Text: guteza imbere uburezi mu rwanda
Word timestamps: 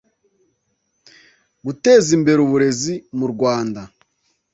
guteza 1.65 2.09
imbere 2.17 2.39
uburezi 2.41 2.93
mu 3.17 3.25
rwanda 3.33 3.81